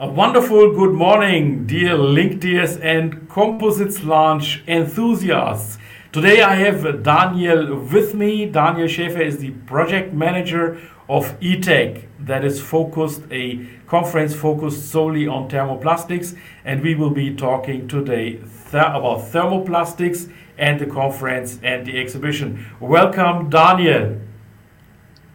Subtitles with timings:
[0.00, 5.76] A wonderful good morning, dear LinkDS and Composites Lounge enthusiasts.
[6.12, 8.46] Today I have Daniel with me.
[8.46, 15.26] Daniel Schäfer is the project manager of ITHEC that is focused, a conference focused solely
[15.26, 16.38] on thermoplastics.
[16.64, 18.34] And we will be talking today
[18.70, 22.64] th about thermoplastics and the conference and the exhibition.
[22.78, 24.16] Welcome, Daniel.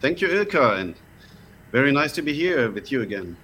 [0.00, 0.94] Thank you, Ilkay, and
[1.70, 3.36] very nice to be here with you again.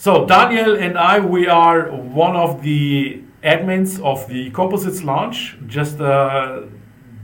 [0.00, 5.58] So Daniel and I, we are one of the admins of the Composites Lounge.
[5.66, 6.62] Just uh,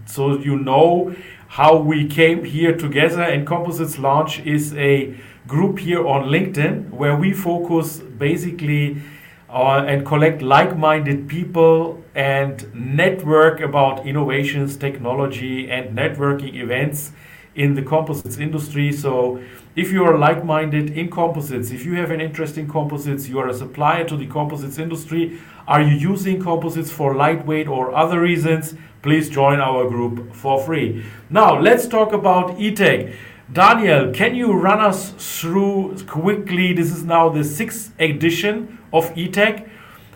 [0.05, 1.17] so you know
[1.49, 3.23] how we came here together.
[3.23, 5.19] And Composites Lounge is a
[5.49, 9.01] group here on LinkedIn where we focus basically
[9.49, 17.13] uh, and collect like-minded people and network about innovations, technology, and networking events
[17.55, 18.93] in the composites industry.
[18.93, 19.41] So
[19.77, 23.49] if you are like-minded in composites, if you have an interest in composites, you are
[23.49, 28.75] a supplier to the composites industry, are you using composites for lightweight or other reasons,
[29.03, 31.05] please join our group for free.
[31.29, 33.15] Now let's talk about ITHEC.
[33.53, 36.73] Daniel, can you run us through quickly?
[36.73, 39.69] This is now the sixth edition of ITHEC.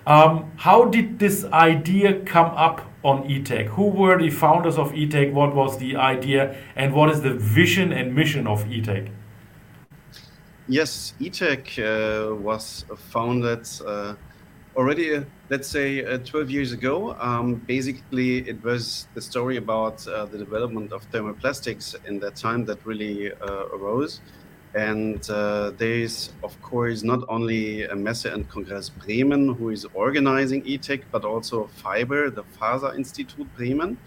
[0.07, 3.67] Um, how did this idea come up on ITHEC?
[3.67, 5.33] Who were the founders of ITHEC?
[5.33, 6.57] What was the idea?
[6.77, 9.11] And what is the vision and mission of ITHEC?
[10.71, 14.15] Yes, ITHEC uh, was founded uh,
[14.77, 17.17] already, uh, let's say, uh, 12 years ago.
[17.19, 22.65] Um, basically, it was the story about uh, the development of thermoplastics in that time
[22.67, 24.21] that really uh, arose.
[24.77, 31.03] And there is, of course, not only Messe and Congress Bremen who is organizing ITHEC,
[31.11, 33.99] but also FIBRE, the Faser Institute Bremen.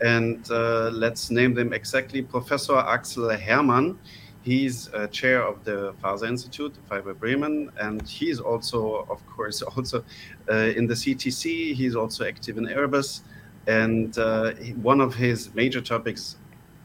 [0.00, 3.96] And let's name them exactly Professor Axel Herrmann.
[4.42, 10.04] He's uh, chair of the Faser Institute, FIBRE Bremen, and he's also, of course, also
[10.50, 11.74] uh, in the CTC.
[11.74, 13.20] He's also active in Airbus.
[13.66, 14.52] And uh,
[14.82, 16.36] one of his major topics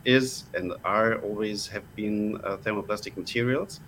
[0.03, 3.79] is and are always have been uh, thermoplastic materials.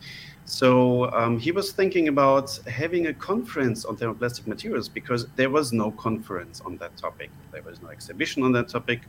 [0.46, 5.74] So um, he was thinking about having a conference on thermoplastic materials because there was
[5.74, 7.30] no conference on that topic.
[7.52, 9.02] There was no exhibition on that topic.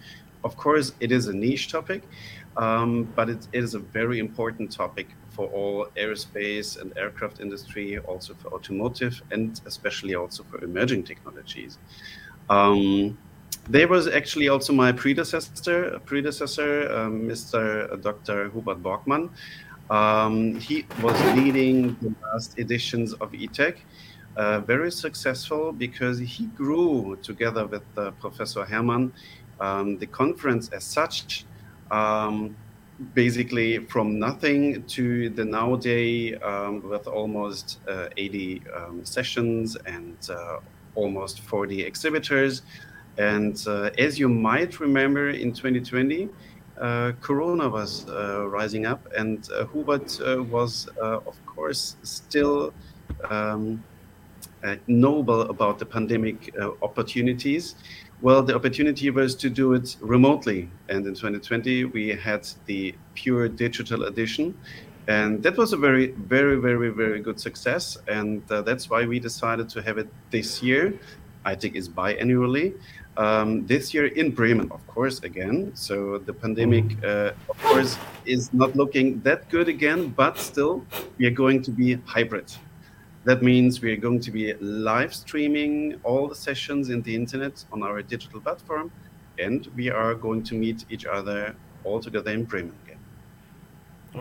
[0.44, 2.02] Of course, it is a niche topic,
[2.56, 7.98] um, but it, it is a very important topic for all aerospace and aircraft industry,
[7.98, 11.78] also for automotive, and especially also for emerging technologies.
[12.50, 13.16] Um,
[13.69, 18.00] there was actually also my predecessor, predecessor, um, Mr.
[18.03, 18.50] Dr.
[18.50, 19.30] Hubert Borgmann.
[19.91, 23.76] Um, he was leading the last editions of ITHEC.
[24.36, 29.12] Uh, very successful because he grew together with uh, Professor Herrmann
[29.60, 31.44] um, the conference as such,
[31.91, 32.56] um,
[33.15, 40.59] basically from nothing to the nowadays um, with almost uh, 80 um, sessions and uh,
[40.94, 42.62] almost 40 exhibitors.
[43.16, 46.28] And uh, as you might remember, in 2020,
[46.81, 52.72] uh, Corona was uh, rising up, and uh, Hubert was, of course, still
[53.28, 53.82] um,
[54.86, 57.74] noble about the pandemic opportunities.
[58.20, 63.48] Well, the opportunity was to do it remotely, and in 2020 we had the pure
[63.48, 64.54] digital edition,
[65.06, 69.68] and that was a very, very, very, very good success, and that's why we decided
[69.70, 70.98] to have it this year.
[71.44, 72.74] I think it's biannually.
[73.16, 75.72] Um, this year in Bremen, of course, again.
[75.74, 80.84] So the pandemic, uh, of course, is not looking that good again, but still,
[81.18, 82.53] we are going to be hybrid.
[83.24, 87.65] That means we are going to be live streaming all the sessions in the internet
[87.72, 88.91] on our digital platform,
[89.38, 91.54] and we are going to meet each other
[91.84, 92.98] all together in Bremen again.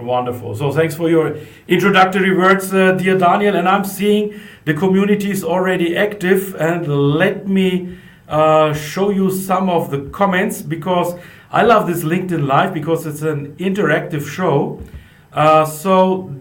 [0.06, 0.56] Wonderful.
[0.56, 3.56] So thanks for your introductory words, uh, dear Daniel.
[3.56, 7.98] And I'm seeing the community is already active, and let me
[8.28, 11.16] uh, show you some of the comments because
[11.50, 14.82] I love this LinkedIn Live because it's an interactive show.
[15.32, 16.36] Uh, so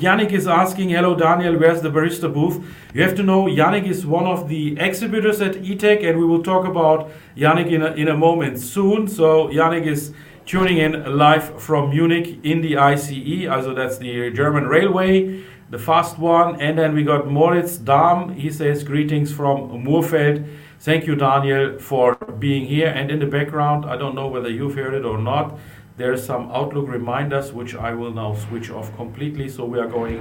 [0.00, 2.64] Yannick is asking, hello Daniel, where's the barista booth?
[2.94, 6.42] You have to know Yannick is one of the exhibitors at ITHEC and we will
[6.42, 9.06] talk about Yannick in a, in a moment soon.
[9.06, 10.14] So Yannick is
[10.46, 16.18] tuning in live from Munich in the ICE, also that's the German railway, the fast
[16.18, 16.60] one.
[16.60, 18.34] And then we got Moritz Dahm.
[18.34, 20.48] He says greetings from Murfeld.
[20.80, 22.88] Thank you, Daniel, for being here.
[22.88, 25.58] And in the background, I don't know whether you've heard it or not,
[25.96, 29.48] there's some Outlook reminders, which I will now switch off completely.
[29.48, 30.20] So we are going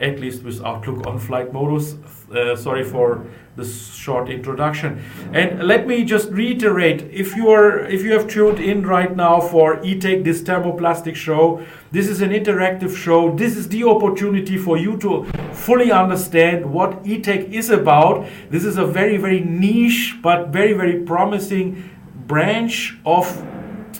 [0.00, 1.94] at least with Outlook on flight modus.
[2.34, 3.24] Uh, sorry for
[3.54, 5.00] this short introduction.
[5.32, 9.40] And let me just reiterate: if you are, if you have tuned in right now
[9.40, 13.36] for ITHEC, this thermoplastic show, this is an interactive show.
[13.36, 18.26] This is the opportunity for you to fully understand what ITHEC is about.
[18.50, 21.90] This is a very, very niche but very, very promising
[22.26, 23.26] branch of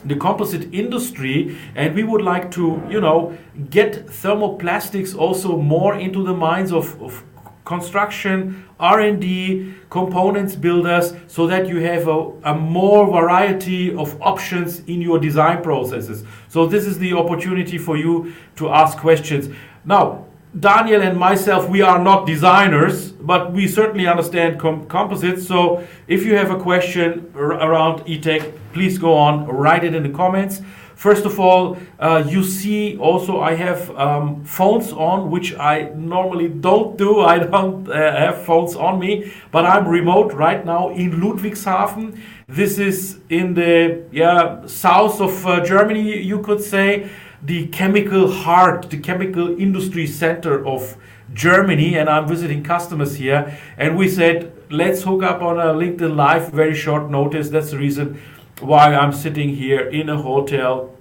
[0.04, 3.36] the composite industry and we would like to you know
[3.70, 7.22] get thermoplastics also more into the minds of, of
[7.64, 15.00] construction r&d components builders so that you have a, a, more variety of options in
[15.00, 16.24] your design processes.
[16.48, 19.54] So this is the opportunity for you to ask questions.
[19.84, 20.26] Now
[20.58, 25.46] Daniel and myself, we are not designers, but we certainly understand com- composites.
[25.46, 30.02] So if you have a question r- around ITHEC, please go on, write it in
[30.02, 30.60] the comments.
[30.94, 36.48] First of all, uh, you see also I have um, phones on, which I normally
[36.48, 37.20] don't do.
[37.34, 42.18] I don't uh, have phones on me, but I'm remote right now in Ludwigshafen.
[42.46, 47.08] This is in the yeah south of uh, Germany, you could say
[47.42, 50.96] the chemical heart, the chemical industry center of
[51.34, 53.58] Germany, and I'm visiting customers here.
[53.76, 57.48] And we said, let's hook up on a LinkedIn Live, very short notice.
[57.48, 58.20] That's the reason
[58.60, 60.94] why I'm sitting here in a hotel.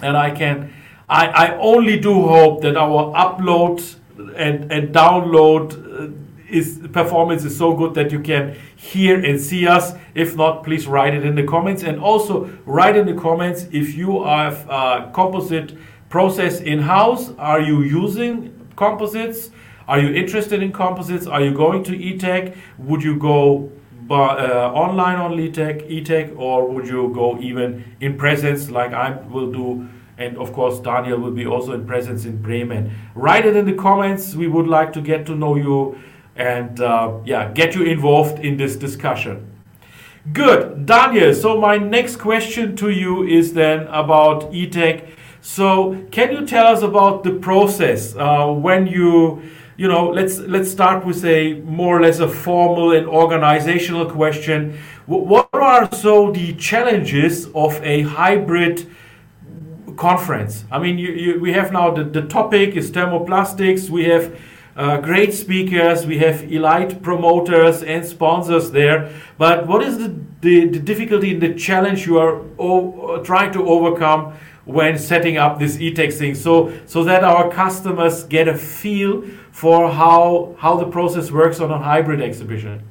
[0.00, 0.72] And I can,
[1.08, 3.96] I, I only do hope that our upload
[4.36, 6.12] and, and download uh,
[6.50, 9.92] is performance is so good that you can hear and see us.
[10.14, 11.82] If not, please write it in the comments.
[11.82, 15.76] And also write in the comments if you have a composite
[16.08, 17.32] process in-house.
[17.38, 19.50] Are you using composites?
[19.86, 21.26] Are you interested in composites?
[21.26, 22.56] Are you going to ITHEC?
[22.78, 23.70] Would you go
[24.10, 29.50] uh, online on ITHEC, ITHEC, or would you go even in presence like I will
[29.52, 29.88] do?
[30.18, 32.92] And of course, Daniel will be also in presence in Bremen.
[33.14, 34.34] Write it in the comments.
[34.34, 35.98] We would like to get to know you
[36.40, 39.46] and uh, yeah, get you involved in this discussion.
[40.32, 41.34] Good, Daniel.
[41.34, 45.08] So my next question to you is then about ITHEC.
[45.42, 49.42] So can you tell us about the process uh, when you,
[49.76, 54.78] you know, let's let's start with a more or less a formal and organizational question.
[55.06, 58.86] What are so the challenges of a hybrid
[59.96, 60.64] conference?
[60.70, 63.88] I mean, you, you, we have now the, the topic is thermoplastics.
[63.88, 64.38] We have
[64.80, 69.10] uh, great speakers, we have elite promoters and sponsors there.
[69.36, 70.08] But what is the,
[70.40, 75.58] the, the difficulty and the challenge you are o- trying to overcome when setting up
[75.58, 80.86] this ITHEC thing so, so that our customers get a feel for how, how the
[80.86, 82.82] process works on a hybrid exhibition?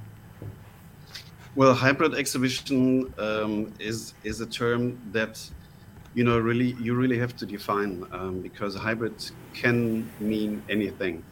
[1.56, 5.44] Well, hybrid exhibition um, is, is a term that
[6.14, 9.14] you know really you really have to define um, because hybrid
[9.54, 11.24] can mean anything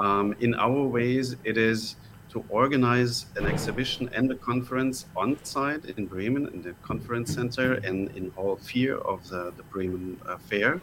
[0.00, 1.96] um, in our ways, it is
[2.30, 7.74] to organize an exhibition and a conference on site in Bremen, in the conference center,
[7.74, 10.80] and in Hall 4 of the, the Bremen uh, Fair.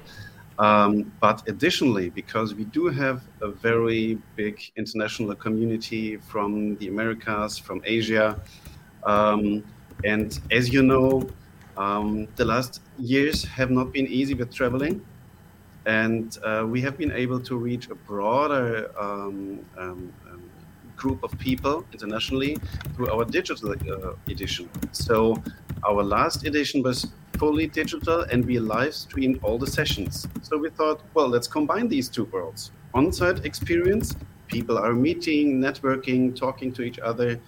[0.60, 7.57] Um, but additionally, because we do have a very big international community from the Americas,
[7.57, 8.40] from Asia,
[9.04, 9.64] um,
[10.04, 11.28] and as you know,
[11.78, 15.06] um, the last years have not been easy with traveling.
[15.87, 20.44] And uh, we have been able to reach a broader um, um, um
[20.97, 22.57] group of people internationally
[22.95, 24.67] through our digital uh, edition.
[24.91, 25.41] So
[25.87, 30.27] our last edition was fully digital and we live streamed all the sessions.
[30.41, 32.71] So we thought, well, let's combine these two worlds.
[32.94, 34.15] On site experience,
[34.47, 37.39] people are meeting, networking, talking to each other,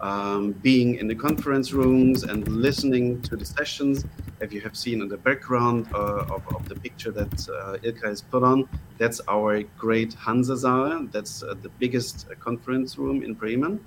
[0.00, 4.04] um, being in the conference rooms and listening to the sessions.
[4.40, 8.04] If you have seen in the background uh, of, of, the picture that uh, Ilkay
[8.04, 13.32] has put on, that's our great Hansa That's uh, the biggest uh, conference room in
[13.34, 13.80] Bremen.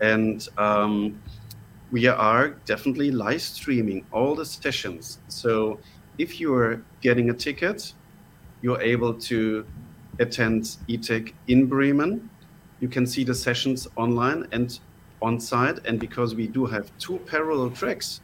[0.00, 1.20] And um,
[1.90, 5.18] we are definitely live streaming all the sessions.
[5.28, 5.80] So
[6.18, 7.92] if you're getting a ticket,
[8.62, 9.66] you're able to
[10.20, 12.30] attend ITHEC in Bremen.
[12.78, 14.78] You can see the sessions online and
[15.22, 18.20] on site and because we do have two parallel tracks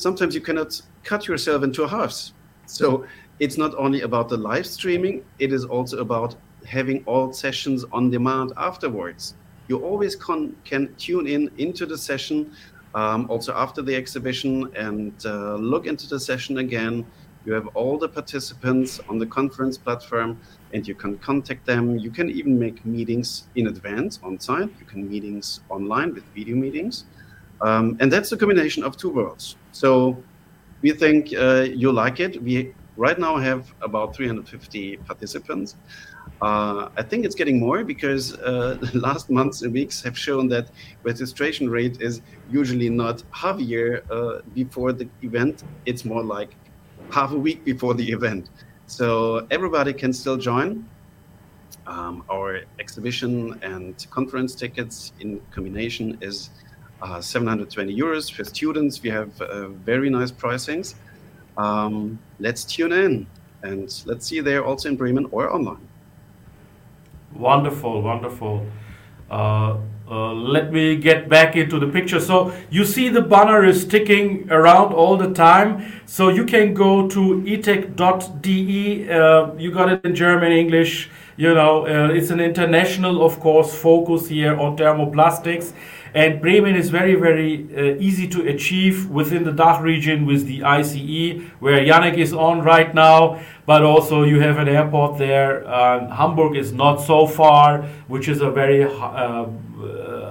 [0.00, 2.32] sometimes you cannot cut yourself into halves.
[2.66, 3.04] So
[3.38, 8.10] it's not only about the live streaming it is also about having all sessions on
[8.10, 9.34] demand afterwards.
[9.68, 12.52] You always con- can tune in into the session
[12.94, 17.06] um, also after the exhibition and uh, look into the session again
[17.44, 20.38] You have all the participants on the conference platform
[20.72, 21.98] and you can contact them.
[21.98, 24.70] You can even make meetings in advance on site.
[24.78, 27.04] You can meetings online with video meetings.
[27.62, 29.56] Um, and that's a combination of two worlds.
[29.72, 30.22] So
[30.82, 32.42] we think uh, you like it.
[32.42, 35.76] We right now have about 350 participants.
[36.42, 40.68] Uh, I think it's getting more because uh, last months and weeks have shown that
[41.02, 45.64] registration rate is usually not half a year uh, before the event.
[45.84, 46.54] It's more like
[47.10, 48.48] half a week before the event.
[48.86, 50.84] So everybody can still join.
[51.86, 56.50] Um, our exhibition and conference tickets in combination is
[57.02, 59.02] uh, 720 euros for students.
[59.02, 60.94] We have uh, very nice pricings.
[61.56, 63.26] Um, let's tune in
[63.62, 65.86] and let's see there also in Bremen or online.
[67.34, 68.66] Wonderful, wonderful.
[69.30, 69.78] Uh,
[70.10, 72.18] uh, let me get back into the picture.
[72.18, 76.02] So you see the banner is sticking around all the time.
[76.06, 79.10] So you can go to ithec.de.
[79.10, 81.08] Uh, you got it in German, English.
[81.36, 85.72] You know, uh, it's an international, of course, focus here on thermoplastics.
[86.14, 90.64] And Bremen is very, very uh, easy to achieve within the DACH region with the
[90.64, 93.40] ICE, where Yannick is on right now.
[93.66, 95.68] But also, you have an airport there.
[95.72, 99.46] Um, Hamburg is not so far, which is a very uh,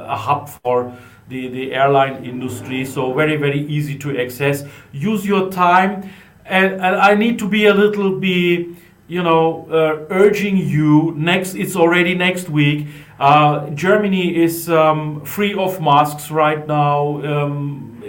[0.09, 0.95] a hub for
[1.29, 2.83] the, the airline industry.
[2.83, 4.63] So, very, very easy to access.
[4.91, 6.09] Use your time.
[6.45, 8.67] And, and I need to be a little bit
[9.09, 12.87] you know, uh, urging you next, it's already next week.
[13.19, 17.21] Uh, Germany is um, free of masks right now.
[17.21, 18.01] Um,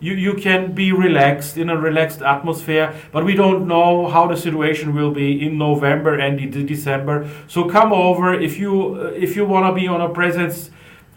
[0.00, 4.36] you, you can be relaxed in a relaxed atmosphere, but we don't know how the
[4.36, 7.28] situation will be in November and in December.
[7.48, 10.70] So come over if you if you want to be on a presence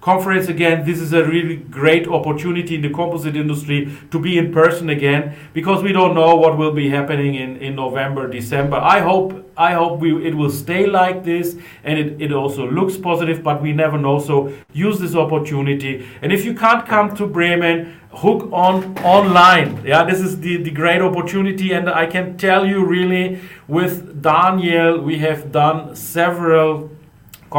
[0.03, 0.85] conference again.
[0.85, 5.33] This is a really great opportunity in the composite industry to be in person again
[5.53, 8.75] because we don't know what will be happening in, in November, December.
[8.75, 11.55] I hope I hope we it will stay like this
[11.85, 14.19] and it, it also looks positive, but we never know.
[14.19, 16.05] So use this opportunity.
[16.21, 19.85] And if you can't come to Bremen, hook on online.
[19.85, 24.99] Yeah, this is the, the great opportunity, and I can tell you really with Daniel,
[24.99, 26.89] we have done several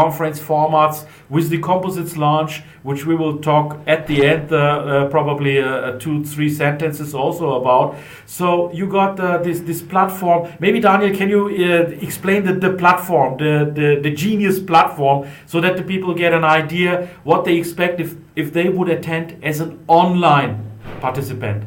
[0.00, 5.08] conference formats with the composites lounge, which we will talk at the end, uh, uh,
[5.08, 7.96] probably uh, two, three sentences also about.
[8.26, 10.40] So you got this this platform.
[10.60, 11.42] Maybe Daniel, can you
[12.08, 16.44] explain the, the platform, the, the the genius platform, so that the people get an
[16.44, 20.52] idea what they expect if if they would attend as an online
[21.00, 21.64] participant.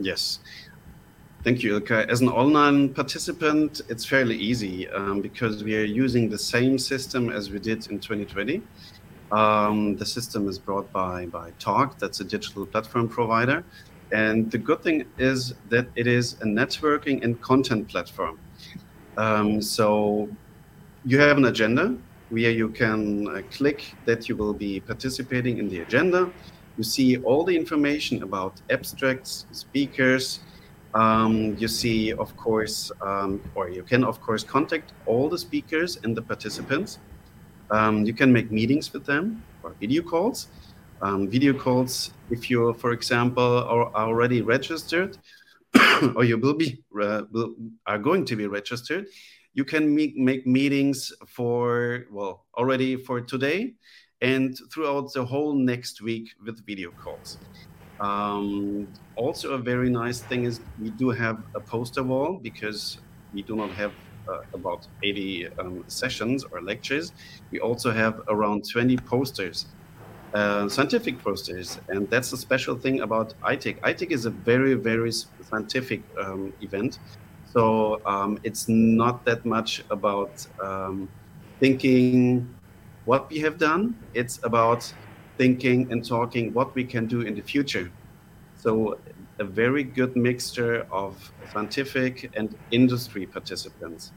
[0.00, 0.40] Yes.
[1.44, 2.08] Thank you, Ilkay.
[2.08, 7.30] As an online participant, it's fairly easy um, because we are using the same system
[7.30, 8.60] as we did in 2020.
[9.30, 13.62] Um, the system is brought by, by Talk, that's a digital platform provider.
[14.10, 18.40] And the good thing is that it is a networking and content platform.
[19.16, 20.28] Um, so
[21.04, 21.96] you have an agenda
[22.30, 26.32] where you can uh, click that you will be participating in the agenda.
[26.76, 30.40] You see all the information about abstracts, speakers,
[30.94, 35.98] um, you see, of course, um, or you can, of course, contact all the speakers
[36.02, 36.98] and the participants.
[37.70, 40.48] Um, you can make meetings with them or video calls.
[41.02, 45.18] Um, video calls, if you, for example, are already registered
[46.16, 47.54] or you will be uh, will,
[47.86, 49.06] are going to be registered,
[49.54, 53.74] you can make, make meetings for well already for today
[54.20, 57.38] and throughout the whole next week with video calls.
[58.00, 62.98] Um, also, a very nice thing is we do have a poster wall because
[63.34, 63.92] we do not have
[64.28, 67.12] uh, about 80 um, sessions or lectures.
[67.50, 69.66] We also have around 20 posters,
[70.34, 73.80] uh, scientific posters, and that's a special thing about ITHEC.
[73.80, 76.98] ITHEC is a very, very scientific um, event.
[77.52, 81.08] So um, it's not that much about um,
[81.60, 82.54] thinking
[83.06, 83.96] what we have done.
[84.12, 84.92] It's about
[85.38, 87.90] thinking and talking what we can do in the future.
[88.56, 88.98] So
[89.38, 94.12] a very good mixture of scientific and industry participants.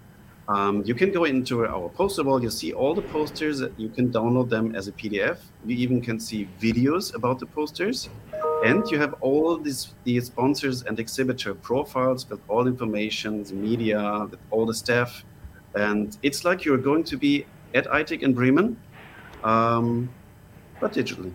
[0.48, 4.12] Um, you can go into our poster wall, you see all the posters, you can
[4.12, 5.38] download them as a PDF.
[5.66, 8.10] You even can see videos about the posters.
[8.66, 14.28] And you have all these the sponsors and exhibitor profiles with all information, the media,
[14.30, 15.24] with all the staff.
[15.74, 18.78] And it's like you're going to be at ITHEC in Bremen,
[19.44, 20.10] um,
[20.82, 21.32] but digitally.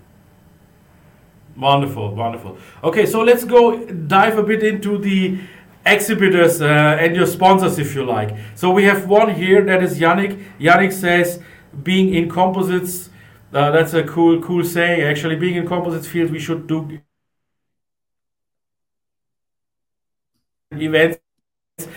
[1.56, 2.58] Wonderful, wonderful.
[2.84, 5.38] Okay, so let's go dive a bit into the
[5.86, 8.36] exhibitors uh, and your sponsors, if you like.
[8.54, 10.44] So we have one here that is Yannick.
[10.60, 11.40] Yannick says,
[11.82, 13.08] being in composites,
[13.54, 15.00] uh, that's a cool, cool saying.
[15.00, 17.00] Actually, being in composites field, we should do
[20.72, 21.18] events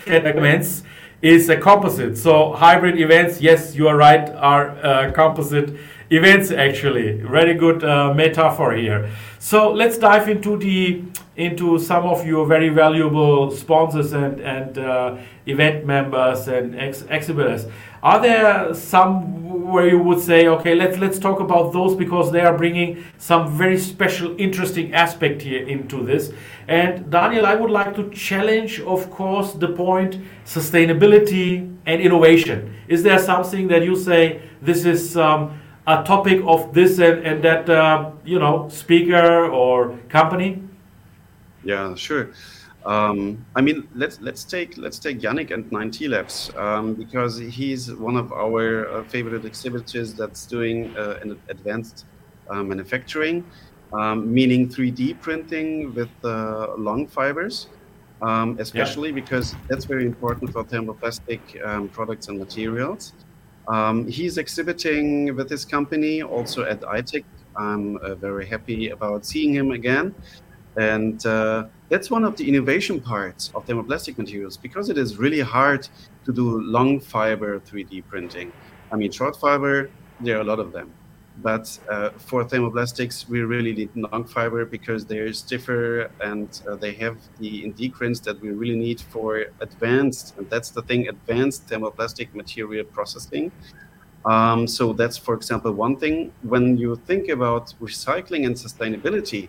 [0.06, 0.84] events
[1.22, 2.16] is a composite.
[2.16, 5.76] So hybrid events, yes, you are right, are uh, composite
[6.10, 7.12] events actually.
[7.12, 9.10] Very good uh, metaphor here.
[9.38, 11.02] So let's dive into the
[11.36, 17.66] into some of your very valuable sponsors and and uh, event members and ex- exhibitors.
[18.02, 19.40] Are there some
[19.70, 23.56] where you would say, okay, let's let's talk about those because they are bringing some
[23.56, 26.32] very special, interesting aspect here into this.
[26.66, 32.74] And Daniel, I would like to challenge, of course, the point sustainability and innovation.
[32.88, 37.42] Is there something that you say this is um, a topic of this and, and
[37.42, 40.62] that uh, you know speaker or company?
[41.64, 42.30] Yeah, sure.
[42.86, 47.92] Um, I mean, let's let's take let's take Yannick and 9T Labs um, because he's
[47.92, 52.06] one of our uh, favorite exhibitors that's doing uh, an advanced
[52.48, 53.44] uh, manufacturing,
[53.92, 57.68] um, meaning 3D printing with uh, long fibers,
[58.22, 59.14] um, especially yeah.
[59.14, 63.12] because that's very important for thermoplastic um, products and materials.
[63.68, 67.24] Um, he's exhibiting with his company also at ITHEC.
[67.56, 70.14] I'm uh, very happy about seeing him again.
[70.76, 75.40] And uh, that's one of the innovation parts of thermoplastic materials because it is really
[75.40, 75.88] hard
[76.24, 78.52] to do long fiber 3D printing.
[78.92, 79.90] I mean, short fiber,
[80.20, 80.92] there are a lot of them.
[81.38, 86.92] But uh, for thermoplastics, we really need long fiber because they're stiffer and uh, they
[86.94, 92.34] have the integrins that we really need for advanced, and that's the thing, advanced thermoplastic
[92.34, 93.50] material processing.
[94.26, 96.32] Um, so that's, for example, one thing.
[96.42, 99.48] When you think about recycling and sustainability,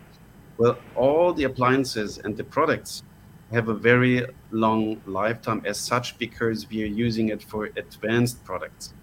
[0.57, 3.03] well, all the appliances and the products
[3.51, 8.93] have a very long lifetime as such because we are using it for advanced products.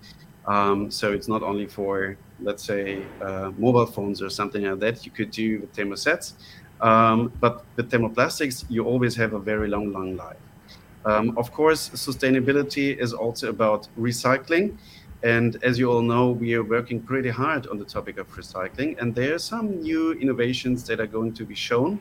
[0.46, 5.04] Um, so it's not only for, let's say, uh, mobile phones or something like that
[5.04, 6.34] you could do with thermosets,
[6.80, 10.36] um, but with thermoplastics, you always have a very long, long life.
[11.04, 14.76] Um, of course, sustainability is also about recycling.
[15.22, 19.00] And as you all know, we are working pretty hard on the topic of recycling,
[19.00, 21.98] and there are some new innovations that are going to be shown.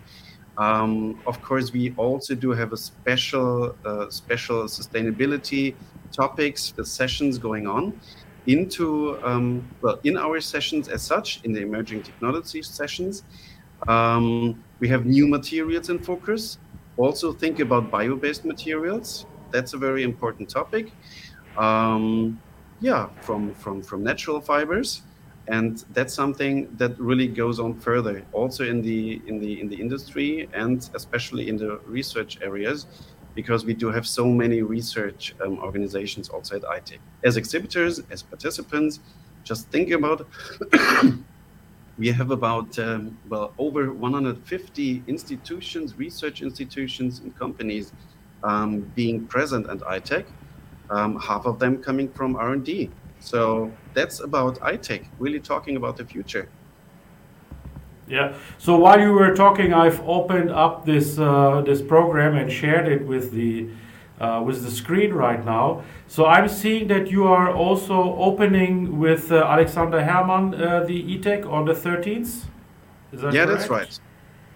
[0.58, 5.74] Um, of course, we also do have a special, uh, special sustainability
[6.12, 8.00] topics, the sessions going on
[8.48, 13.24] into um, well in our sessions as such in the emerging technology sessions.
[13.88, 16.58] Um, we have new materials in focus.
[16.98, 19.26] Also think about bio-based materials.
[19.52, 20.92] That's a very important topic.
[21.58, 22.42] Um,
[22.80, 25.04] yeah, from, from, from natural fibers.
[25.48, 29.80] And that's something that really goes on further, also in the in the in the
[29.80, 32.88] industry and especially in the research areas,
[33.38, 36.98] because we do have so many research um, organizations also at ITHEC.
[37.24, 39.00] As exhibitors, as participants,
[39.44, 40.28] just think about
[42.00, 47.94] we have about um, well over 150 institutions, research institutions, and companies
[48.44, 50.26] um, being present at ITHEC
[50.90, 52.90] um, half of them coming from R&D.
[53.20, 56.50] So that's about ITHEC, really talking about the future.
[58.08, 58.34] Yeah.
[58.58, 63.06] So while you were talking, I've opened up this uh, this program and shared it
[63.06, 63.68] with the
[64.20, 65.84] uh, with the screen right now.
[66.08, 71.46] So I'm seeing that you are also opening with uh, Alexander Herrmann uh, the ITHEC
[71.46, 72.22] on the 13th.
[73.12, 73.60] Is that yeah, correct?
[73.60, 74.00] that's right.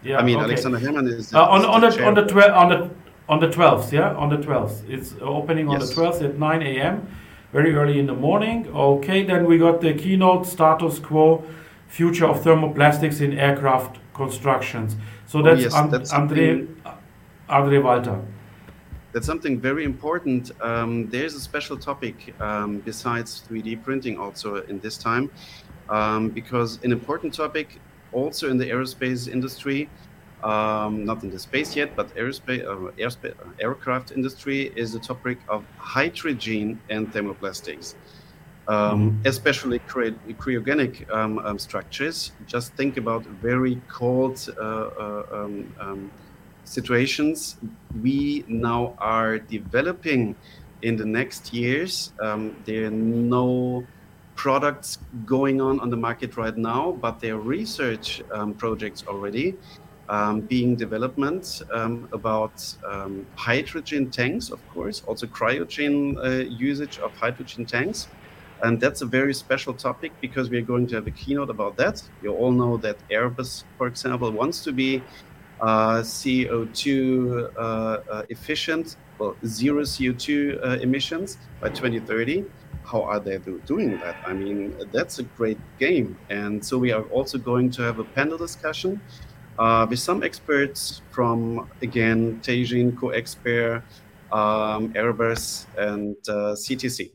[0.04, 0.18] Yeah.
[0.18, 0.46] I mean, okay.
[0.46, 2.90] Alexander Herrmann is, uh, on, on the on the, twe- on the
[3.30, 4.90] on the 12th, yeah, on the 12th.
[4.90, 5.90] It's opening on yes.
[5.90, 7.08] the 12th at 9 a.m.
[7.54, 8.68] Very early in the morning.
[8.74, 11.44] Okay, then we got the keynote status quo,
[11.92, 14.96] future of thermoplastics in aircraft constructions.
[15.28, 16.68] So oh, that's, oh, yes, and, that's Andre,
[17.50, 18.20] Andre Walter.
[19.12, 20.52] That's something very important.
[20.62, 25.30] Um, there's a special topic um, besides 3D printing also in this time,
[25.90, 27.82] um, because an important topic
[28.14, 29.90] also in the aerospace industry
[30.44, 35.00] um, not in the space yet, but aerospace, uh, airspace, uh, aircraft industry is the
[35.00, 37.96] topic of hydrogen and thermoplastics,
[38.68, 39.28] um, mm-hmm.
[39.28, 42.32] especially cry- cryogenic um, um, structures.
[42.48, 46.12] Just think about very cold uh, uh um, um,
[46.64, 47.58] situations.
[48.02, 50.36] We now are developing
[50.82, 52.14] in the next years.
[52.66, 53.86] there are no
[54.36, 58.24] products going on on the market right now, but there are research
[58.58, 59.58] projects already
[60.12, 67.14] um, being development um, about um, hydrogen tanks, of course, also cryogen uh, usage of
[67.14, 68.08] hydrogen tanks.
[68.64, 72.02] And that's a very special topic because we're going to have a keynote about that.
[72.22, 75.02] You all know that Airbus, for example, wants to be
[75.62, 82.46] uh, CO2 uh, uh, efficient, well, zero CO2 uh, emissions by 2030
[82.84, 84.16] how are they doing that?
[84.26, 86.18] I mean, that's a great game.
[86.30, 89.00] And so we are also going to have a panel discussion
[89.60, 93.84] uh, with some experts from, again, Teijin, CoExpert,
[94.32, 97.12] um, Airbus, and CTC.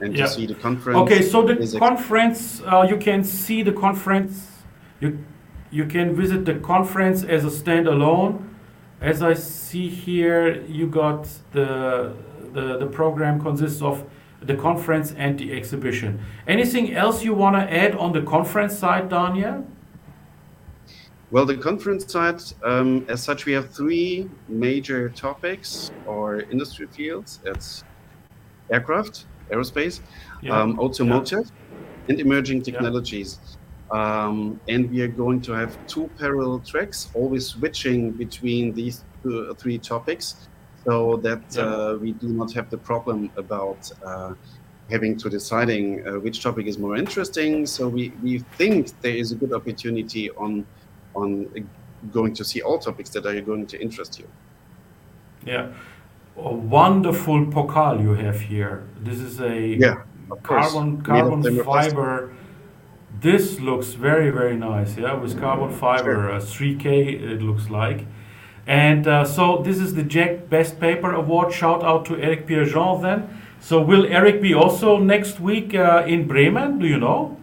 [0.00, 0.24] And Yeah.
[0.24, 0.98] to see the conference.
[0.98, 4.64] Okay, so the conference, uh, you can see the conference.
[5.00, 5.18] You
[5.72, 8.42] you can visit the conference as a standalone.
[9.00, 12.12] As I see here, you got the
[12.52, 14.04] the, the program consists of
[14.42, 16.18] the conference and the exhibition.
[16.48, 19.64] Anything else you want to add on the conference side, Daniel?
[21.30, 27.38] Well, the conference side, um, as such, we have three major topics or industry fields.
[27.44, 27.84] It's
[28.68, 30.00] aircraft, aerospace,
[30.42, 30.60] Yeah.
[30.60, 31.44] um, automotive,
[32.08, 33.40] and emerging technologies.
[33.90, 39.54] Um, and we are going to have two parallel tracks, always switching between these two,
[39.58, 40.48] three topics,
[40.86, 41.62] so that Yeah.
[41.64, 44.34] uh, we do not have the problem about uh,
[44.90, 47.66] having to deciding uh, which topic is more interesting.
[47.66, 50.66] So we, we think there is a good opportunity on
[51.14, 51.60] on uh,
[52.10, 54.28] going to see all topics that are going to interest you.
[55.44, 55.72] Yeah.
[56.36, 58.84] A wonderful pokal you have here.
[59.02, 59.96] This is a Yeah,
[60.42, 62.30] carbon carbon fiber.
[63.20, 64.96] This looks very very nice.
[64.96, 66.32] Yeah, with carbon fiber, Sure.
[66.32, 66.86] uh, 3K
[67.32, 68.06] it looks like.
[68.66, 71.52] And uh, so this is the JEC Best Paper Award.
[71.52, 73.28] Shout out to Eric Pierrejean then.
[73.60, 76.78] So will Eric be also next week uh, in Bremen?
[76.78, 77.36] Do you know?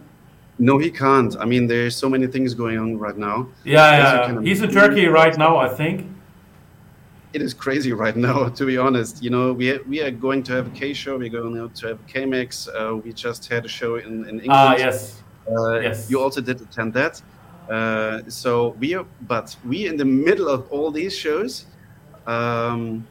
[0.58, 1.36] No, he can't.
[1.38, 3.46] I mean, there's so many things going on right now.
[3.64, 3.98] Yeah,
[4.32, 4.40] yeah.
[4.40, 4.70] He's in.
[4.70, 6.06] Turkey right now, I think.
[7.32, 9.22] It is crazy right now, to be honest.
[9.22, 11.18] You know, we we are going to have a K show.
[11.18, 12.68] We're going to have KMX.
[12.68, 14.50] Uh, we just had a show in, in England.
[14.50, 15.22] Ah, yes.
[15.50, 16.10] Uh, Yes.
[16.10, 17.22] You also did attend that.
[17.70, 21.66] Uh, so we are, but we in the middle of all these shows.
[22.26, 23.06] Um,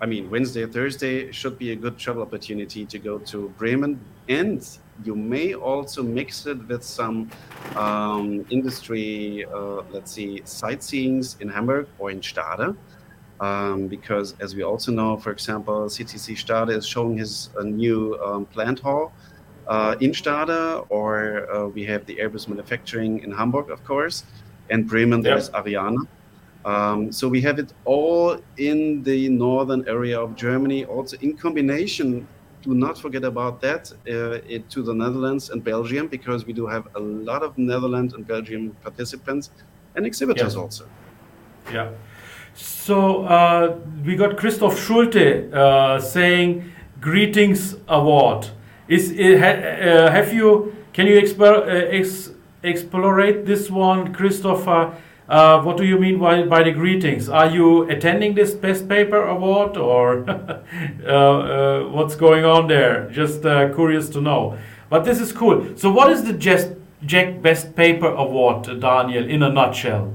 [0.00, 3.98] I mean, Wednesday, Thursday should be a good travel opportunity to go to Bremen,
[4.28, 4.66] and
[5.04, 7.30] you may also mix it with some
[7.76, 12.74] um, industry, uh, let's see, sightseeings in Hamburg or in Stade.
[13.40, 18.18] Um, because, as we also know, for example, CTC Stade is showing his uh, new
[18.24, 19.12] um, plant hall
[19.68, 20.48] uh, in Stade,
[20.88, 24.24] or uh, we have the Airbus manufacturing in Hamburg, of course,
[24.70, 25.30] and Bremen, Yeah.
[25.34, 26.08] there's Ariane.
[26.64, 32.26] Um, so we have it all in the northern area of Germany, also in combination.
[32.62, 36.66] Do not forget about that uh, it, to the Netherlands and Belgium, because we do
[36.66, 39.50] have a lot of Netherlands and Belgium participants
[39.94, 40.60] and exhibitors Yeah.
[40.62, 40.84] also.
[41.72, 41.90] Yeah.
[42.56, 48.48] So uh, we got Christoph Schulte uh, saying greetings award.
[48.88, 52.30] Is it, ha, uh, have you can you explore uh, ex,
[52.62, 54.96] explorate this one, Christopher?
[55.28, 57.28] Uh, what do you mean by, by the greetings?
[57.28, 60.24] Are you attending this best paper award or
[61.04, 63.10] uh, uh, what's going on there?
[63.10, 64.56] Just uh, curious to know.
[64.88, 65.76] But this is cool.
[65.76, 70.14] So what is the JEC Best Paper Award, Daniel, in a nutshell?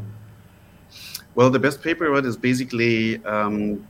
[1.34, 3.88] Well, the best paper award is basically um,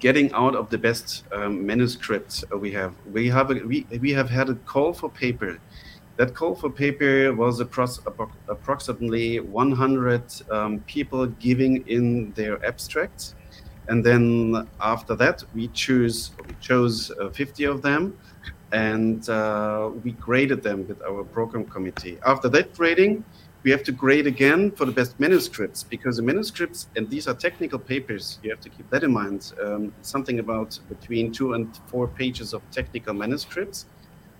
[0.00, 2.94] getting out of the best um, manuscripts we have.
[3.12, 5.58] We have a, we, we have had a call for paper.
[6.16, 13.34] That call for paper was appro- appro- approximately 100 um, people giving in their abstracts,
[13.88, 18.16] and then after that we choose we chose uh, 50 of them,
[18.72, 22.18] and uh, we graded them with our program committee.
[22.24, 23.24] After that grading,
[23.64, 27.34] we have to grade again for the best manuscripts because the manuscripts and these are
[27.34, 31.78] technical papers you have to keep that in mind um, something about between two and
[31.86, 33.86] four pages of technical manuscripts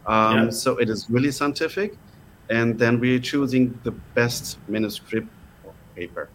[0.07, 0.51] um, Yeah.
[0.51, 1.95] so it is really scientific
[2.51, 5.29] and then we're choosing the best manuscript
[5.95, 6.29] paper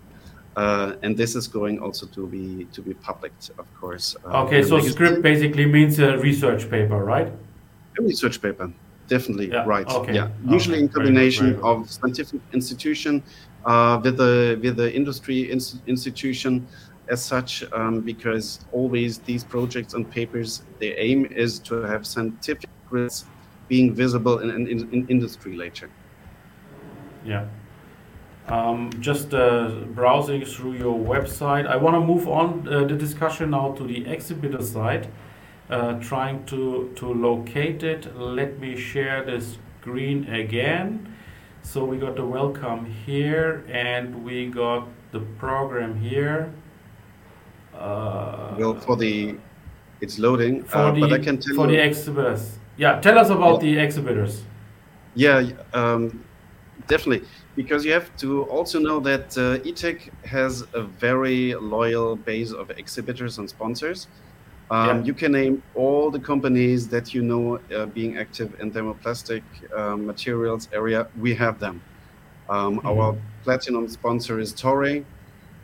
[0.55, 4.63] uh, and this is going also to be to be published of course uh, Okay,
[4.63, 7.27] so script basically means a research paper, right?
[7.99, 8.71] A research paper,
[9.07, 9.87] definitely Yeah, right.
[9.87, 10.13] okay.
[10.15, 13.23] Yeah, usually Okay, in combination of scientific institution
[13.65, 16.67] uh, with the with the industry ins- institution
[17.09, 22.69] as such, um, because always these projects and papers, their aim is to have scientific
[22.89, 23.29] risks
[23.69, 25.89] being visible in, in, in industry later.
[27.25, 27.45] Yeah.
[28.47, 31.67] Um, just uh, browsing through your website.
[31.67, 35.07] I want to move on uh, the discussion now to the exhibitor side,
[35.69, 38.15] uh, trying to, to locate it.
[38.17, 41.13] Let me share the screen again.
[41.61, 46.53] So we got the welcome here and we got the program here.
[47.73, 49.35] Uh, Well, for the
[49.99, 51.77] it's loading, for uh, the, but I can tell for you.
[51.77, 52.57] the exhibitors.
[52.77, 54.43] Yeah, tell us about the exhibitors.
[55.15, 56.23] Yeah, um,
[56.87, 57.27] definitely.
[57.55, 62.69] Because you have to also know that uh, ITHEC has a very loyal base of
[62.69, 64.07] exhibitors and sponsors.
[64.69, 65.03] Um, Yeah.
[65.05, 69.43] You can name all the companies that you know uh, being active in thermoplastic
[69.75, 71.07] uh, materials area.
[71.19, 71.81] We have them.
[72.49, 75.03] Um, Our platinum sponsor is Toray.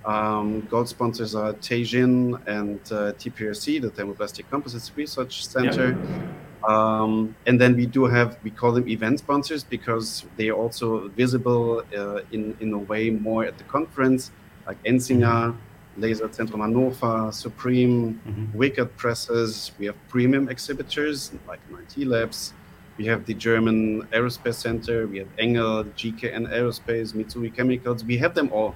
[0.06, 5.98] Um, gold sponsors are Teijin and uh, TPRC, the Thermoplastic Composites Research Center.
[5.98, 6.28] Yeah.
[6.68, 11.10] Um, and then we do have, we call them event sponsors because they are also
[11.10, 14.32] visible uh, in, in a way more at the conference,
[14.66, 15.56] like Ensinger,
[15.98, 18.58] Laser Zentrum Hannover, Suprem, mm-hmm.
[18.60, 19.72] Wickert Presses.
[19.78, 22.54] We have premium exhibitors like 9T Labs.
[22.98, 25.08] We have the German Aerospace Center.
[25.08, 28.04] We have Engel, GKN Aerospace, Mitsui Chemicals.
[28.04, 28.76] We have them all.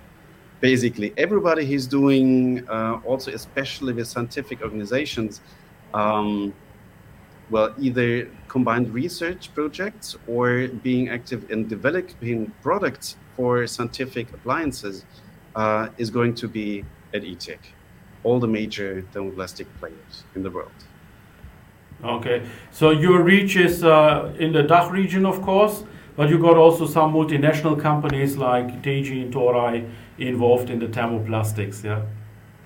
[0.59, 5.41] Basically, everybody who's doing, uh, also especially with scientific organizations,
[5.93, 6.53] um,
[7.49, 15.05] well, either combined research projects or being active in developing products for scientific appliances
[15.55, 17.59] uh, is going to be at ITHEC,
[18.23, 20.71] all the major thermoplastic players in the world.
[22.03, 25.83] Okay, so your reach is uh, in the DACH region, of course,
[26.15, 29.89] but you got also some multinational companies like Teijin and Toray
[30.19, 32.01] involved in the thermoplastics, yeah?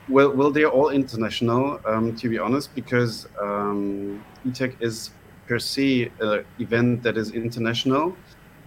[0.09, 5.11] Well, well, they're all international, um, to be honest, because um, ITHEC is
[5.47, 8.17] per se an event that is international.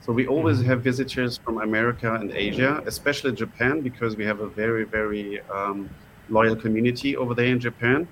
[0.04, 0.68] So we always mm-hmm.
[0.68, 5.88] have visitors from America and Asia, especially Japan, because we have a very, very um,
[6.28, 8.06] loyal community over there in Japan.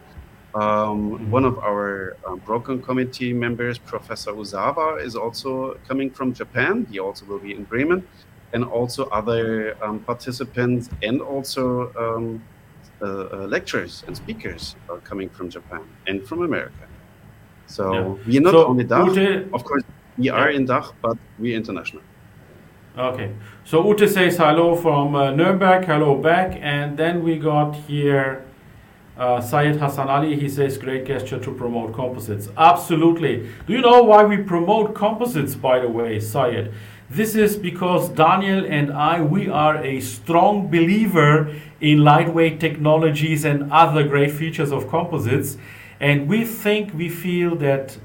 [0.55, 1.31] Um, mm-hmm.
[1.31, 6.87] One of our um, Broken Committee members, Professor Uzawa, is also coming from Japan.
[6.91, 8.09] He also will be in Bremen,
[8.55, 12.43] and also other um, participants and also um,
[13.03, 16.87] uh, uh, lecturers and speakers are coming from Japan and from America.
[17.67, 18.25] So yeah.
[18.27, 19.83] we are not so, only DACH, Ute, of course,
[20.19, 22.03] we are in DACH, but we are international.
[22.97, 23.33] Okay,
[23.65, 28.45] so Ute says hello from uh, Nuremberg, hello back, and then we got here
[29.17, 30.39] uh, Syed Hassan Ali.
[30.39, 32.49] He says, great gesture to promote composites.
[32.57, 33.49] Absolutely.
[33.67, 36.73] Do you know why we promote composites, by the way, Syed?
[37.09, 43.71] This is because Daniel and I, we are a strong believer in lightweight technologies and
[43.71, 45.59] other great features of composites.
[46.01, 47.99] And we think, we feel that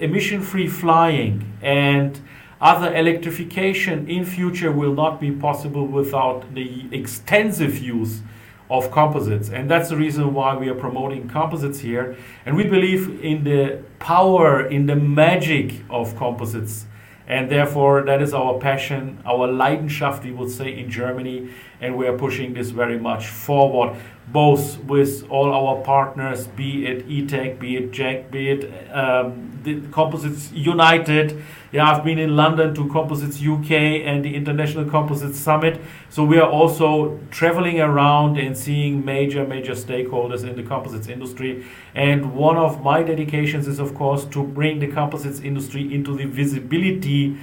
[0.00, 2.20] emission-free flying and
[2.60, 8.20] other electrification in future will not be possible without the extensive use
[8.68, 9.48] of composites.
[9.48, 12.16] And that's the reason why we are promoting composites here.
[12.44, 16.86] And we believe in the power, in the magic of composites
[17.30, 21.50] and therefore, that is our passion, our Leidenschaft, we would say in Germany.
[21.80, 23.96] And we are pushing this very much forward,
[24.28, 29.80] both with all our partners, be it ITHEC, be it JEC, be it um, the
[29.92, 31.42] Composites United.
[31.72, 35.80] Yeah, I've been in London to Composites UK and the International Composites Summit.
[36.08, 41.64] So we are also traveling around and seeing major, major stakeholders in the composites industry.
[41.94, 46.24] And one of my dedications is, of course, to bring the composites industry into the
[46.24, 47.36] visibility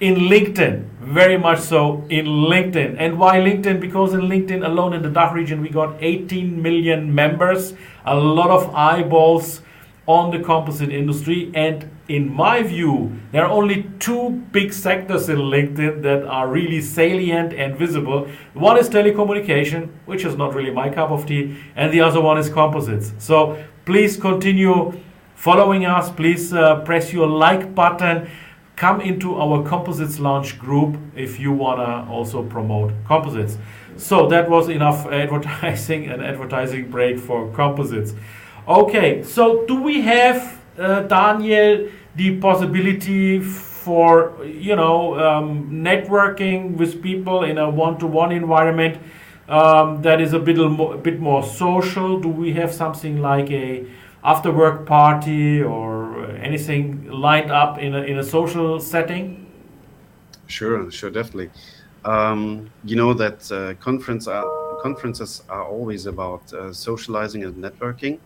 [0.00, 2.96] in LinkedIn, very much so in LinkedIn.
[2.98, 3.80] And why LinkedIn?
[3.80, 8.50] Because in LinkedIn alone in the DACH region, we got 18 million members, a lot
[8.50, 9.62] of eyeballs
[10.06, 11.50] on the composite industry.
[11.54, 16.80] And in my view, there are only two big sectors in LinkedIn that are really
[16.80, 18.28] salient and visible.
[18.54, 22.38] One is telecommunication, which is not really my cup of tea, and the other one
[22.38, 23.14] is composites.
[23.18, 24.92] So please continue
[25.34, 26.10] following us.
[26.10, 28.28] Please uh, press your like button.
[28.76, 33.56] Come into our composites lounge group if you want to also promote composites.
[33.96, 38.12] So that was enough advertising and advertising break for composites.
[38.68, 47.02] Okay, so do we have, uh, Daniel, the possibility for, you know, um, networking with
[47.02, 48.98] people in a one-to-one environment
[49.48, 52.20] um, that is a bit, more, a bit more social?
[52.20, 53.86] Do we have something like a
[54.24, 55.95] after-work party or
[56.38, 59.46] anything lined up in a, in a social setting?
[60.46, 61.50] Sure, sure, definitely.
[62.04, 64.44] Um, you know that uh, conference are,
[64.80, 68.20] conferences are always about uh, socializing and networking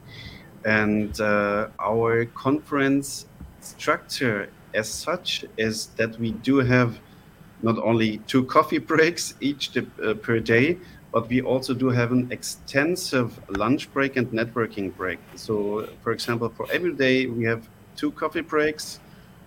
[0.65, 3.27] and uh, our conference
[3.61, 6.99] structure as such is that we do have
[7.63, 10.79] not only two coffee breaks each uh, per day,
[11.13, 15.19] but we also do have an extensive lunch break and networking break.
[15.35, 17.69] So, for example, for every day we have
[18.01, 18.99] two coffee breaks,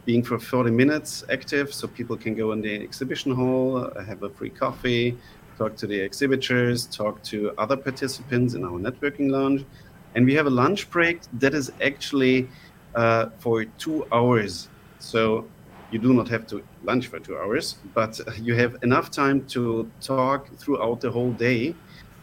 [0.05, 4.29] being for 40 minutes active, so people can go in the exhibition hall, have a
[4.29, 5.17] free coffee,
[5.57, 9.65] talk to the exhibitors, talk to other participants in our networking lounge,
[10.13, 12.47] and we have a lunch break that is actually
[12.93, 14.69] uh, for two hours.
[14.99, 15.47] So
[15.89, 19.89] you do not have to lunch for two hours, but you have enough time to
[19.99, 21.73] talk throughout the whole day,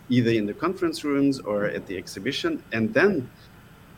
[0.09, 2.63] either in the conference rooms or at the exhibition.
[2.73, 3.29] And then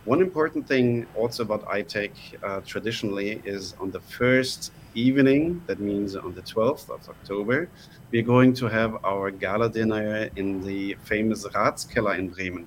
[0.05, 2.11] one important thing also about ITHEC
[2.43, 7.69] uh, traditionally is on the first evening, that means on the 12th of October,
[8.11, 12.67] we're going to have our gala dinner in the famous Ratskeller in Bremen.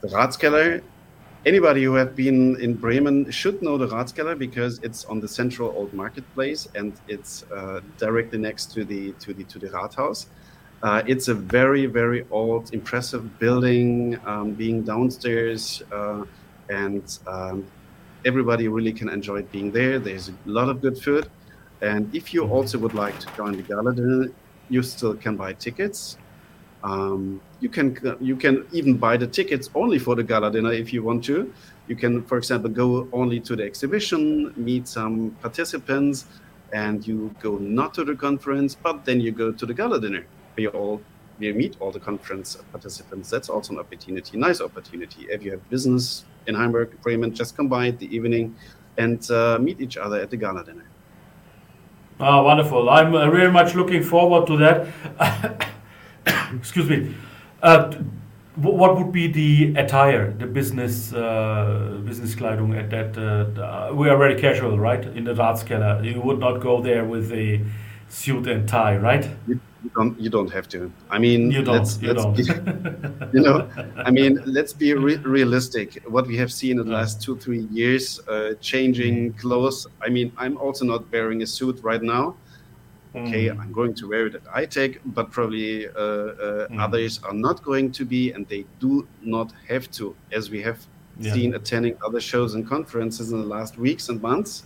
[0.00, 0.82] The Ratskeller,
[1.44, 5.70] anybody who have been in Bremen should know the Ratskeller because it's on the central
[5.76, 10.26] old marketplace and it's uh, directly next to the to the to the Rathaus.
[10.82, 16.24] Uh, it's a very very old, impressive building, um, being downstairs, uh,
[16.68, 17.66] and um,
[18.24, 19.98] everybody really can enjoy being there.
[19.98, 21.28] There's a lot of good food.
[21.80, 24.28] And if you also would like to join the gala dinner,
[24.68, 26.18] you still can buy tickets.
[26.84, 30.92] Um, you can you can even buy the tickets only for the gala dinner if
[30.92, 31.52] you want to.
[31.88, 36.26] You can, for example, go only to the exhibition, meet some participants,
[36.72, 40.24] and you go not to the conference, but then you go to the gala dinner.
[40.58, 41.00] You all
[41.38, 43.30] you meet all the conference participants.
[43.30, 45.26] That's also an opportunity, nice opportunity.
[45.30, 48.56] If you have business in Hamburg, Bremen, just come by the evening
[48.96, 50.84] and uh, meet each other at the gala dinner.
[52.18, 52.90] Oh, wonderful.
[52.90, 55.68] I'm uh, very much looking forward to that.
[56.56, 57.14] Excuse me.
[57.62, 57.92] Uh,
[58.56, 63.16] what would be the attire, the business uh, business Kleidung at that?
[63.16, 65.04] Uh, we are very casual, right?
[65.04, 67.64] In the Ratskeller, you would not go there with a
[68.08, 69.28] suit and tie, right?
[69.46, 69.60] you
[69.94, 72.36] don't you don't have to i mean you don't, let's, you, let's don't.
[72.36, 72.42] Be,
[73.38, 77.22] you know i mean let's be re realistic what we have seen in the last
[77.22, 79.38] two three years uh, changing mm.
[79.38, 82.34] clothes i mean i'm also not wearing a suit right now
[83.14, 83.60] okay mm.
[83.60, 86.82] i'm going to wear it at ITHEC but probably uh, uh, mm.
[86.82, 90.84] others are not going to be and they do not have to as we have
[91.20, 91.32] yeah.
[91.32, 94.64] seen attending other shows and conferences in the last weeks and months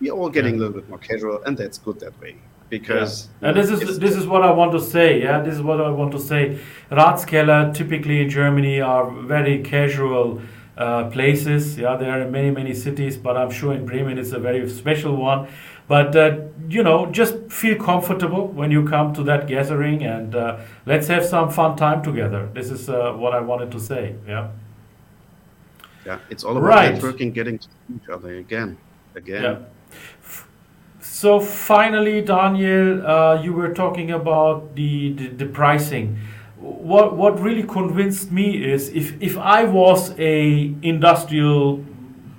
[0.00, 0.58] we're all getting yeah.
[0.58, 2.36] a little bit more casual and that's good that way
[2.78, 3.48] because yeah.
[3.48, 5.22] and this is this is what I want to say.
[5.22, 6.58] Yeah, this is what I want to say.
[6.90, 10.42] Ratskeller typically in Germany are very casual
[10.76, 11.78] uh, places.
[11.78, 15.16] Yeah, there are many many cities, but I'm sure in Bremen it's a very special
[15.16, 15.48] one.
[15.86, 20.58] But uh, you know, just feel comfortable when you come to that gathering, and uh,
[20.86, 22.48] let's have some fun time together.
[22.54, 24.14] This is uh, what I wanted to say.
[24.26, 24.50] Yeah.
[26.06, 26.94] Yeah, it's all about right.
[26.94, 28.76] networking, getting to each other again,
[29.14, 29.42] again.
[29.42, 29.58] Yeah.
[31.14, 36.18] So finally, Daniel, uh, you were talking about the, the, the, pricing.
[36.58, 41.84] What what really convinced me is if if I was a industrial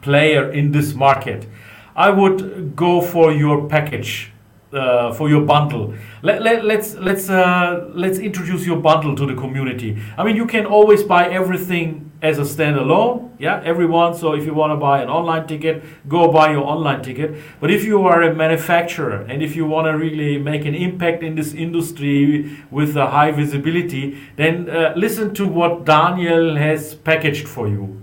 [0.02, 1.48] player in this market,
[1.96, 4.34] I would go for your package,
[4.74, 5.94] uh, for your bundle.
[6.22, 9.98] Let, let, let's let's uh, let's introduce your bundle to the community.
[10.18, 13.30] I mean, you can always buy everything as a standalone.
[13.38, 14.16] Yeah, everyone.
[14.16, 17.36] So if you want to buy an online ticket, go buy your online ticket.
[17.60, 21.22] But if you are a manufacturer and if you want to really make an impact
[21.22, 27.48] in this industry with a high visibility, then uh, listen to what Daniel has packaged
[27.48, 28.02] for you.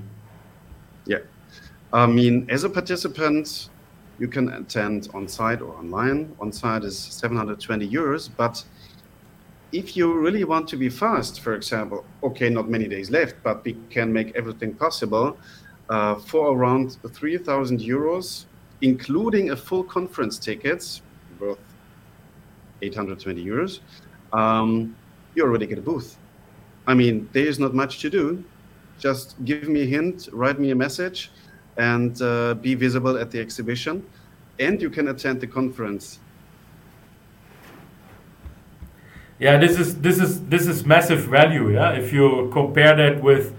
[1.06, 1.18] Yeah,
[1.92, 3.70] I mean, as a participant,
[4.18, 6.34] you can attend on site or online.
[6.40, 8.64] On site is 720 euros, but
[9.72, 13.64] if you really want to be fast, for example, okay, not many days left, but
[13.64, 15.36] we can make everything possible
[15.88, 18.44] uh, for around 3,000 euros,
[18.82, 21.02] including a full conference tickets
[21.40, 21.58] worth
[22.82, 23.80] 820 euros.
[24.32, 24.94] Um,
[25.34, 26.18] you already get a booth.
[26.86, 28.44] I mean, there is not much to do.
[28.98, 31.30] Just give me a hint, write me a message,
[31.76, 34.04] and uh, be visible at the exhibition.
[34.58, 36.18] And you can attend the conference.
[39.38, 41.92] Yeah this is this is this is massive value yeah?
[41.92, 43.52] If you compare that with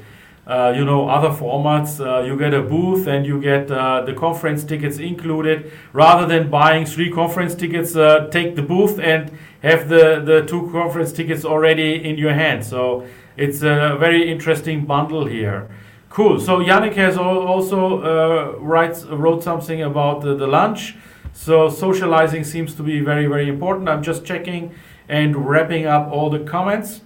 [0.48, 4.14] uh, you know other formats uh, you get a booth and you get uh, the
[4.14, 5.74] conference tickets included.
[5.92, 10.70] Rather than buying three conference tickets uh, take the booth and have the the two
[10.72, 12.64] conference tickets already in your hand.
[12.64, 15.68] So it's a very interesting bundle here
[16.16, 20.96] cool so yannick has also uh, writes wrote something about the, the lunch
[21.34, 24.74] so socializing seems to be very very important i'm just checking
[25.08, 27.02] and wrapping up all the comments.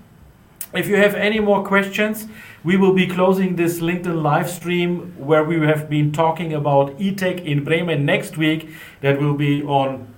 [0.73, 2.27] If you have any more questions,
[2.63, 7.43] we will be closing this LinkedIn live stream where we have been talking about ITHEC
[7.45, 8.69] in Bremen next week.
[9.01, 10.13] That will be on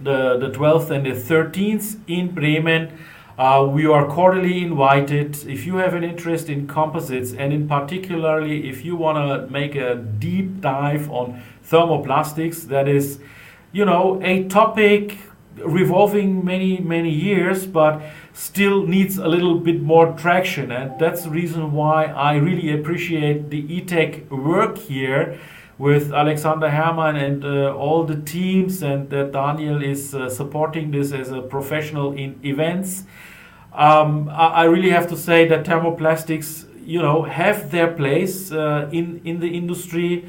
[0.00, 2.96] the, the 12th and the 13th in Bremen.
[3.38, 5.46] Uh, we are cordially invited.
[5.46, 9.76] If you have an interest in composites, and in particularly if you want to make
[9.76, 13.20] a deep dive on thermoplastics, that is,
[13.70, 15.18] you know, a topic
[15.64, 18.00] revolving many many years but
[18.32, 23.50] still needs a little bit more traction and that's the reason why i really appreciate
[23.50, 25.36] the ITHEC work here
[25.76, 31.10] with alexander Herrmann and uh, all the teams and that daniel is uh, supporting this
[31.10, 33.02] as a professional in events
[33.78, 39.20] um, I, really have to say that thermoplastics you know have their place uh, in
[39.24, 40.24] in the industry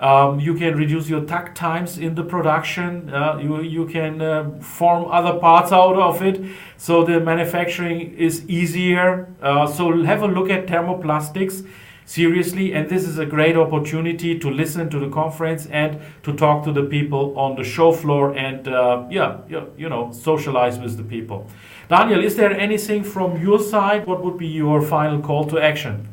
[0.00, 3.12] Um, you can reduce your takt times in the production.
[3.12, 6.40] Uh, you, you can uh, form other parts out of it.
[6.76, 9.26] So the manufacturing is easier.
[9.42, 11.66] Uh, so have a look at thermoplastics
[12.08, 12.72] seriously.
[12.72, 16.72] And this is a great opportunity to listen to the conference and to talk to
[16.72, 21.02] the people on the show floor and, uh, yeah, you, you know, socialize with the
[21.02, 21.46] people.
[21.88, 24.06] Daniel, is there anything from your side?
[24.06, 26.08] What would be your final call to action?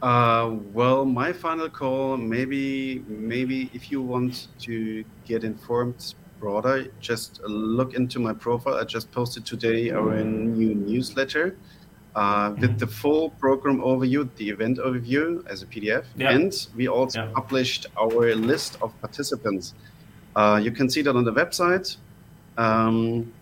[0.00, 7.40] Uh, well, my final call, maybe, maybe if you want to get informed broader, just
[7.44, 8.74] look into my profile.
[8.74, 11.56] I just posted today our new newsletter
[12.14, 16.30] uh, with the full program overview, the event overview as a PDF, yeah.
[16.30, 17.32] and we also yeah.
[17.34, 19.74] published our list of participants.
[20.36, 21.96] Uh, you can see that on the website.
[22.58, 23.32] Um,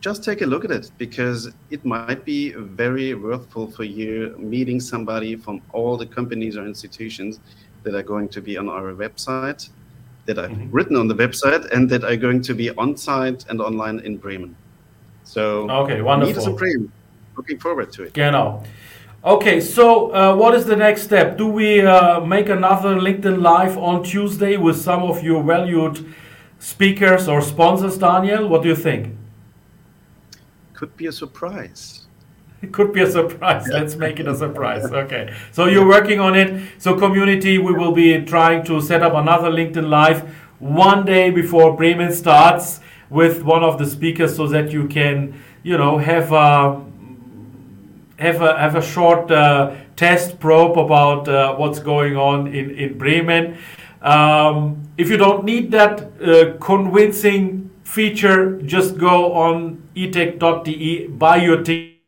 [0.00, 4.80] just take a look at it because it might be very worthful for you meeting
[4.80, 7.40] somebody from all the companies or institutions
[7.82, 9.68] that are going to be on our website,
[10.26, 10.70] that I've mm-hmm.
[10.70, 14.16] written on the website, and that are going to be on site and online in
[14.16, 14.54] Bremen.
[15.24, 16.34] So, okay, wonderful.
[16.34, 16.92] Meet us in Bremen.
[17.40, 18.12] Looking forward to it.
[18.12, 18.62] Genau.
[19.24, 21.38] Okay, so uh, what is the next step?
[21.38, 26.14] Do we uh, make another LinkedIn Live on Tuesday with some of your valued
[26.58, 28.46] speakers or sponsors, Daniel?
[28.46, 29.16] What do you think?
[30.74, 31.96] could be a surprise.
[32.62, 33.64] It could be a surprise.
[33.66, 33.78] Yeah.
[33.78, 34.84] Let's make it a surprise.
[34.84, 35.34] Okay.
[35.50, 36.48] So you're working on it.
[36.76, 40.28] So community, we will be trying to set up another LinkedIn Live
[40.58, 45.78] one day before Bremen starts with one of the speakers, so that you can, you
[45.78, 46.84] know, have a
[48.20, 52.98] have a have a short uh, test probe about uh, what's going on in in
[52.98, 53.58] Bremen.
[54.02, 61.62] Um, if you don't need that uh, convincing feature, just go on ithec.de, buy your
[61.62, 62.00] ticket,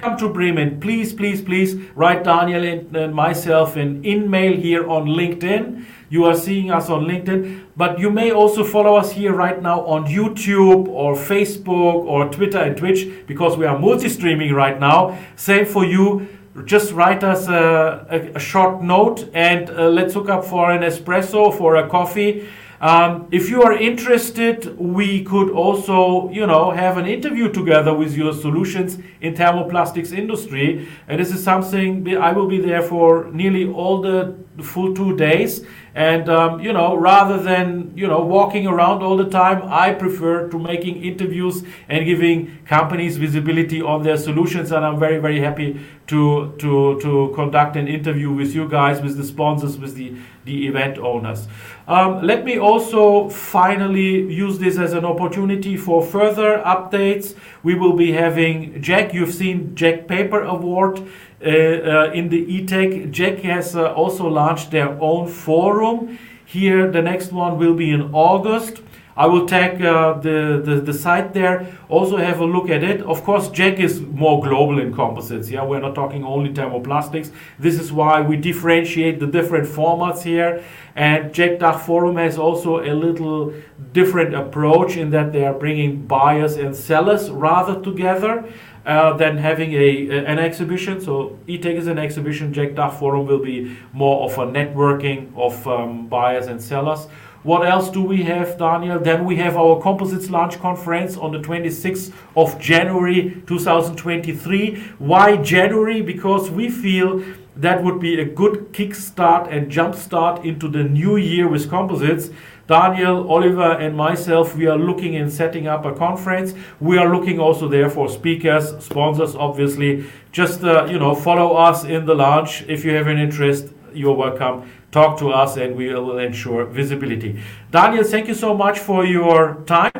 [0.00, 0.80] come to Bremen.
[0.80, 5.84] Please, please, please write Daniel and, and myself an email here on LinkedIn.
[6.14, 9.80] You are seeing us on LinkedIn, but you may also follow us here right now
[9.84, 15.18] on YouTube or Facebook or Twitter and Twitch because we are multi streaming right now.
[15.34, 16.28] Same for you
[16.66, 20.82] just write us a, a, a short note and uh, let's hook up for an
[20.82, 22.46] espresso, for a coffee.
[22.80, 28.14] Um, if you are interested, we could also, you know, have an interview together with
[28.14, 30.86] your solutions in thermoplastics industry.
[31.08, 35.64] And this is something I will be there for nearly all the full two days.
[35.94, 40.48] And um, you know, rather than you know walking around all the time, I prefer
[40.48, 44.72] to making interviews and giving companies visibility on their solutions.
[44.72, 49.16] And I'm very very happy to to to conduct an interview with you guys, with
[49.16, 51.46] the sponsors, with the the event owners.
[51.86, 57.36] Um, let me also finally use this as an opportunity for further updates.
[57.62, 59.14] We will be having JEC.
[59.14, 61.06] You've seen JEC Paper Award
[61.44, 63.12] in the ITHEC.
[63.12, 66.18] JEC has uh, also launched their own forum.
[66.44, 68.80] Here, the next one will be in August.
[69.16, 71.72] I will tag uh, the, the, the site there.
[71.88, 73.00] Also have a look at it.
[73.02, 75.50] Of course, JEC is more global in composites.
[75.50, 77.30] Yeah, we're not talking only thermoplastics.
[77.58, 80.64] This is why we differentiate the different formats here.
[80.96, 83.52] And JEC DACH Forum has also a little
[83.92, 88.44] different approach in that they are bringing buyers and sellers rather together.
[88.86, 91.00] Uh, than having a, an exhibition.
[91.00, 92.52] So ITHEC is an exhibition.
[92.52, 97.06] JEC DACH Forum will be more of a networking of um, buyers and sellers.
[97.44, 98.98] What else do we have, Daniel?
[98.98, 104.76] Then we have our Composites Lounge Conference on the 26th of January 2023.
[104.98, 106.02] Why January?
[106.02, 107.22] Because we feel
[107.56, 112.30] that would be a good kickstart and jumpstart into the new year with composites.
[112.66, 116.54] Daniel, Oliver, and myself, we are looking in setting up a conference.
[116.80, 120.06] We are looking also there for speakers, sponsors, obviously.
[120.32, 123.68] Just uh, you know, follow us in the Lounge if you have an interest.
[123.92, 124.70] You're welcome.
[124.92, 127.38] Talk to us, and we will ensure visibility.
[127.70, 129.92] Daniel, thank you so much for your time.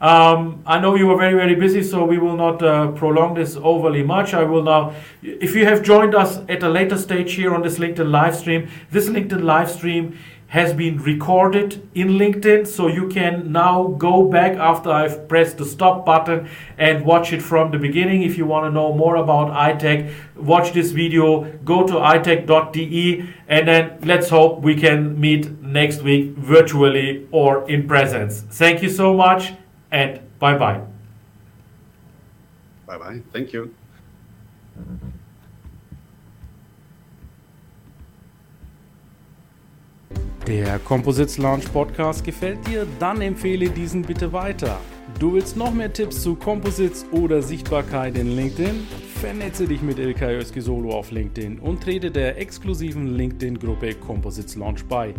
[0.00, 3.56] Um, I know you are very, very busy, so we will not uh, prolong this
[3.56, 4.34] overly much.
[4.34, 7.78] I will now, if you have joined us at a later stage here on this
[7.78, 10.18] LinkedIn live stream, this LinkedIn live stream
[10.54, 12.64] has been recorded in LinkedIn.
[12.64, 16.48] So you can now go back after I've pressed the stop button
[16.78, 18.22] and watch it from the beginning.
[18.22, 23.66] If you want to know more about ITHEC, watch this video, go to ithec.de, and
[23.66, 28.42] then let's hope we can meet next week virtually or in presence.
[28.42, 29.54] Thank you so much
[29.90, 30.80] and bye bye.
[32.86, 33.22] Bye bye.
[33.32, 33.74] Thank you.
[40.46, 42.86] Der Composites Launch Podcast gefällt dir?
[42.98, 44.78] Dann empfehle diesen bitte weiter.
[45.18, 48.86] Du willst noch mehr Tipps zu Composites oder Sichtbarkeit in LinkedIn?
[49.22, 54.84] Vernetze dich mit Ilkay Özki Solo auf LinkedIn und trete der exklusiven LinkedIn-Gruppe Composites Launch
[54.84, 55.14] bei.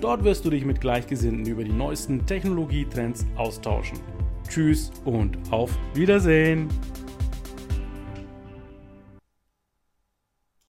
[0.00, 3.98] Dort wirst du dich mit Gleichgesinnten über die neuesten Technologietrends austauschen.
[4.48, 6.68] Tschüss und auf Wiedersehen!